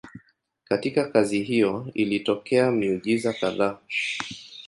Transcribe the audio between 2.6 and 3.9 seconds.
miujiza kadhaa.